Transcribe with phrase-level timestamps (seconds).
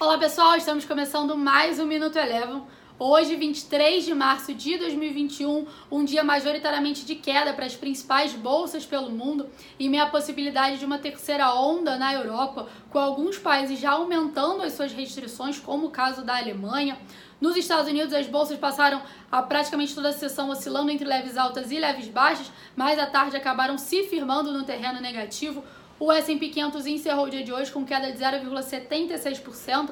[0.00, 2.62] Olá pessoal, estamos começando mais um Minuto Eleven.
[2.98, 8.86] Hoje, 23 de março de 2021, um dia majoritariamente de queda para as principais bolsas
[8.86, 9.46] pelo mundo
[9.78, 14.72] e meia possibilidade de uma terceira onda na Europa, com alguns países já aumentando as
[14.72, 16.98] suas restrições, como o caso da Alemanha.
[17.38, 21.70] Nos Estados Unidos, as bolsas passaram a praticamente toda a sessão oscilando entre leves altas
[21.70, 25.62] e leves baixas, mas à tarde acabaram se firmando no terreno negativo.
[26.00, 29.90] O S&P 500 encerrou o dia de hoje com queda de 0,76%,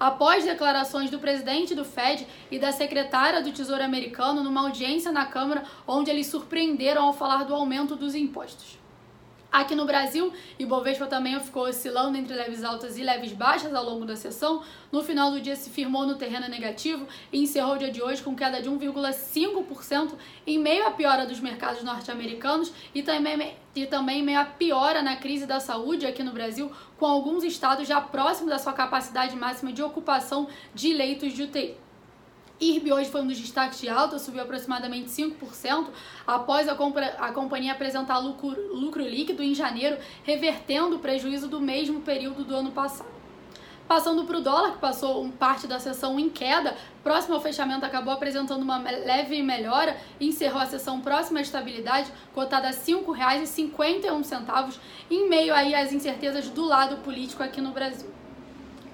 [0.00, 5.26] após declarações do presidente do Fed e da secretária do Tesouro americano numa audiência na
[5.26, 8.78] Câmara, onde eles surpreenderam ao falar do aumento dos impostos.
[9.52, 14.04] Aqui no Brasil, Ibovespa também ficou oscilando entre leves altas e leves baixas ao longo
[14.04, 14.62] da sessão.
[14.92, 18.22] No final do dia se firmou no terreno negativo e encerrou o dia de hoje
[18.22, 20.12] com queda de 1,5%
[20.46, 25.16] em meio à piora dos mercados norte-americanos e também, e também meio à piora na
[25.16, 29.72] crise da saúde aqui no Brasil, com alguns estados já próximos da sua capacidade máxima
[29.72, 31.89] de ocupação de leitos de UTI.
[32.60, 35.86] IRB hoje foi um dos destaques de alta, subiu aproximadamente 5%,
[36.26, 36.76] após a,
[37.18, 42.54] a companhia apresentar lucro, lucro líquido em janeiro, revertendo o prejuízo do mesmo período do
[42.54, 43.08] ano passado.
[43.88, 48.12] Passando para o dólar, que passou parte da sessão em queda, próximo ao fechamento acabou
[48.12, 54.78] apresentando uma leve melhora e encerrou a sessão próxima à estabilidade, cotada a R$ 5,51,
[55.10, 58.20] em meio aí às incertezas do lado político aqui no Brasil.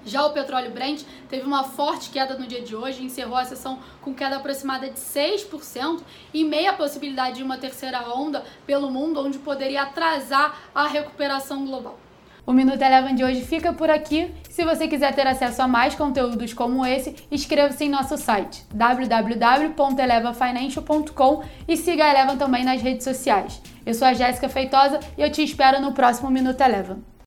[0.07, 3.79] Já o petróleo Brent teve uma forte queda no dia de hoje, encerrou a sessão
[4.01, 5.99] com queda aproximada de 6%
[6.33, 11.99] e meia possibilidade de uma terceira onda pelo mundo, onde poderia atrasar a recuperação global.
[12.45, 14.33] O Minuto Eleven de hoje fica por aqui.
[14.49, 21.43] Se você quiser ter acesso a mais conteúdos como esse, inscreva-se em nosso site www.elevafinancial.com
[21.67, 23.61] e siga a Eleven também nas redes sociais.
[23.85, 27.03] Eu sou a Jéssica Feitosa e eu te espero no próximo Minuto Eleven.